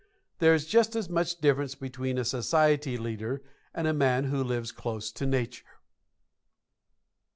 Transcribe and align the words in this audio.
There 0.39 0.55
is 0.55 0.65
just 0.65 0.95
as 0.95 1.09
much 1.11 1.35
difference 1.35 1.75
between 1.75 2.17
a 2.17 2.25
society 2.25 2.97
leader 2.97 3.43
and 3.71 3.85
a 3.87 3.93
man 3.93 4.23
who 4.23 4.43
lives 4.43 4.71
close 4.71 5.11
to 5.11 5.27
nature. 5.27 5.79